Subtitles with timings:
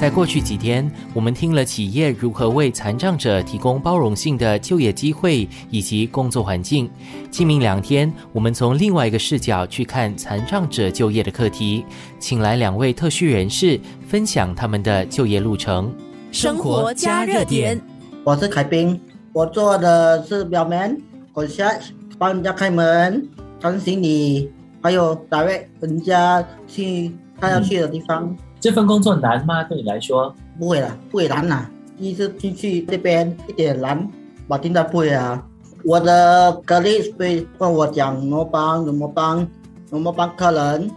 [0.00, 6.90] 在过去几天，我们听了企业如何为残障者提供包容性的就业机会以及工作环境。
[7.30, 11.84] 今明两天，我们从另外一个视角去看残障者就业的课题，
[12.18, 13.78] 请来两位特需人士
[14.08, 15.94] 分享他们的就业路程。
[16.32, 17.78] 生活加热点，
[18.24, 18.98] 我是凯宾，
[19.34, 20.98] 我做的是表面、
[21.30, 21.78] 管下
[22.16, 23.28] 帮人家开门、
[23.60, 28.34] 扛行李，还有打位人家去他要去的地方。
[28.60, 29.64] 这份工作难吗？
[29.64, 31.66] 对你来说不会了，不会难呐。
[31.98, 34.06] 第一次进去这边一点难，
[34.46, 35.42] 我听到不会啊。
[35.82, 39.48] 我的格力会跟我讲怎么帮，怎么帮，
[39.86, 40.90] 怎么帮客人，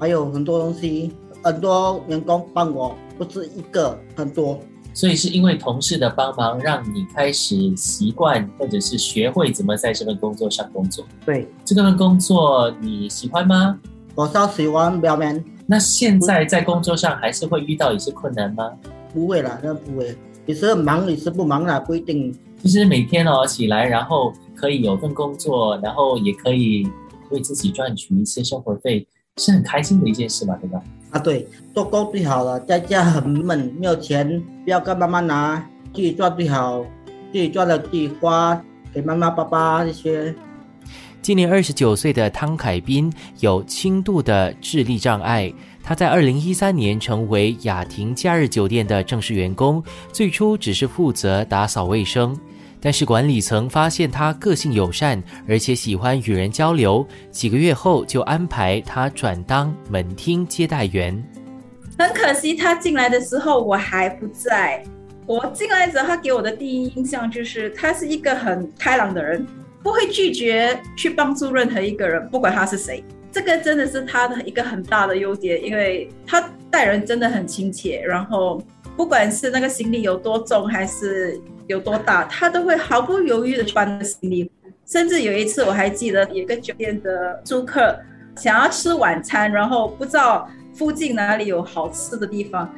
[0.00, 1.12] 还有很多东西，
[1.44, 4.58] 很多员工帮我，不是一个，很多。
[4.92, 11.04] 所以是因为同事的帮忙，让你开始习惯或者是学会怎么在这份工作上工作。
[11.24, 13.78] 对，这份工作你喜欢吗？
[14.16, 15.44] 我超喜欢表面。
[15.66, 18.72] 那现在在工作上还是会遇到一些困难吗？
[19.12, 20.16] 不会啦，那不会。
[20.46, 22.32] 有时候忙，有时不忙啦，不一定。
[22.62, 26.88] 其实每天哦起来，然后可以有份工作，然后也可以
[27.30, 29.06] 为自己赚取一些生活费，
[29.38, 30.80] 是很开心的一件事嘛，对吧？
[31.10, 36.80] 啊，对，做工最好了，在家很闷，没有钱，不要跟妈妈拿，自己赚最好，
[37.32, 38.60] 自己赚了自己花，
[38.92, 40.32] 给妈妈、爸爸这些。
[41.26, 45.52] 今年二十九岁的汤凯宾有轻度的智力障碍。
[45.82, 49.82] 他在二零一三年成为雅婷假日酒店的正式员工，
[50.12, 52.38] 最初只是负责打扫卫生，
[52.80, 61.20] 但是管理层发现他个性友善，而且喜欢与人交流，几个月后就安排他转当门厅接待员。
[61.98, 64.80] 很可惜，他进来的时候我还不在。
[65.26, 69.44] 我进来的时候，他给我的第一印象就是他是一个很开朗的人。
[69.86, 73.04] 不会拒绝去帮助任何一个人，不管他是谁。
[73.30, 78.02] 这个真的是他的一个很大的优点，因为他待人真的很亲切。
[78.04, 78.60] 然后，
[78.96, 84.50] 不管是那个行李有多重还是有多大，他都会毫不犹豫的去搬行李。
[84.86, 87.96] 甚至有一次，我还记得有个酒店的租客
[88.36, 92.68] 想要吃晚餐，然后不知道附近哪里有好吃的地方。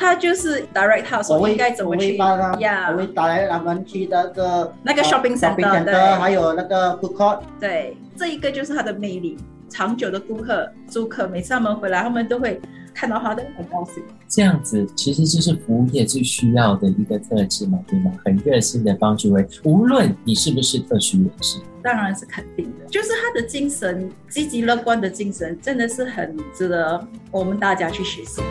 [0.00, 2.90] 他就是 direct 他说应该怎么去呀？
[2.90, 7.40] 我会打来他们去那个那个 shopping center，对，还有那个 food court。
[7.60, 9.36] 对，这一个就是他的魅力。
[9.68, 12.60] 长久的顾客、租客，每次他们回来，他们都会
[12.92, 14.02] 看到他的很高兴。
[14.26, 18.10] 这样子其实就是服务业最需要的一个特质嘛，对吗？
[18.24, 22.86] 很热心的帮助人，无论你是不是特殊人士，当然是肯定的。
[22.86, 28.42] 就是他的精神，积极乐观的精神，真的是很值得我们大家去学习。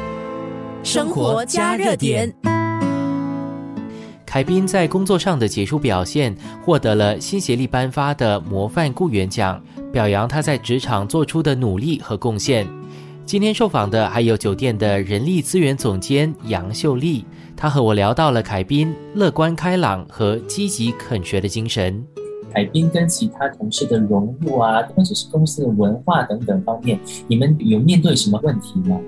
[0.83, 2.33] 生活加热点。
[4.25, 12.65] 凯宾在工作上的杰出表现，获得了新协力颁发的模范雇员奖，表扬他在职场做出的努力和贡献。
[13.25, 17.25] 今天受访的还有酒店的人力资源总监杨秀丽，
[17.55, 22.03] 她和我聊到了凯宾乐观开朗和积极肯学的精神。
[22.53, 28.99] 凯宾跟其他同事的融入啊，或者是公司的文化等等方面，你们有面对什么问题吗？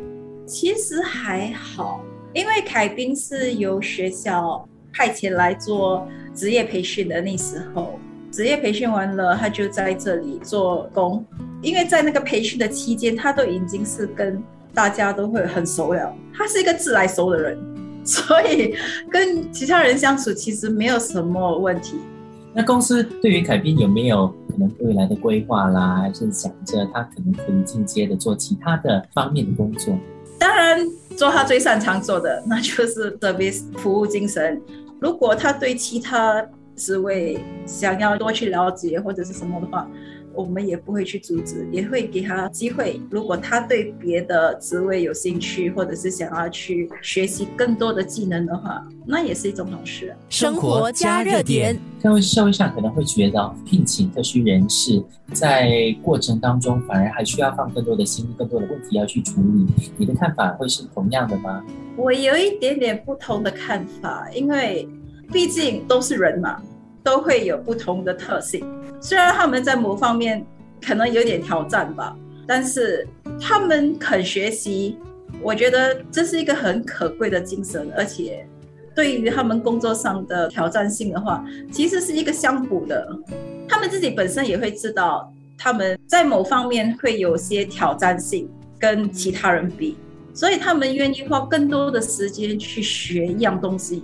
[0.51, 2.03] 其实还好，
[2.34, 7.22] 因为凯宾是由学校派遣来做职业培训的。
[7.22, 7.97] 那时候
[8.34, 11.25] 职业培训完了，他就在这里做工。
[11.61, 16.13] 因为在那个培训的期间，他都已经是跟大家都会很熟了。
[16.34, 17.57] 他是一个自来熟的人，
[18.03, 18.75] 所以
[19.09, 21.95] 跟其他人相处其实没有什么问题。
[22.53, 26.01] 那公司对于凯宾有没有可能未来的规划啦？
[26.01, 29.97] 还是想着他可能可以进阶的做其他的方面的工作？
[30.41, 30.84] 当然，
[31.16, 34.59] 做他最擅长做的，那就是 service 服务精神。
[35.00, 36.44] 如果他对其他
[36.75, 39.88] 职位想要多去了解或者是什么的话，
[40.33, 42.99] 我们也不会去阻止，也会给他机会。
[43.09, 50.15] 如果他对别的职位有兴趣，或者是想要去学习更多的技能的话，那也是一种好事。
[50.29, 55.03] 生活加热点，各位社会上可能会觉得聘请特需人士
[55.33, 59.65] 在过程当中反而还需要放更多的心力，更多的问题要去处理。
[59.97, 61.63] 你的看法会是同样的吗？
[61.97, 64.87] 我有一点点不同的看法，因为
[65.31, 66.61] 毕竟都是人嘛。
[67.03, 68.65] 都会有不同的特性，
[69.01, 70.45] 虽然他们在某方面
[70.85, 72.15] 可能有点挑战吧，
[72.47, 73.07] 但是
[73.39, 74.97] 他们肯学习，
[75.41, 77.91] 我觉得这是一个很可贵的精神。
[77.97, 78.45] 而且
[78.93, 83.07] 对于他们工作上的挑战性的话，其实是一个相补的。
[83.67, 89.97] 他们自己本身也会知道，他们在某方面会有些挑战性跟其他人比，
[90.33, 94.03] 所以他们愿意花更多的时间去学一样东西。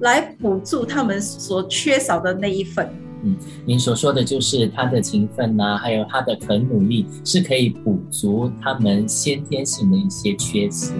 [0.00, 2.88] 来补助他们所缺少的那一份。
[3.22, 10.92] 嗯，您所说的就是他的勤奋呐，还有他的肯努力，是可以补足他们先天性的一些缺失。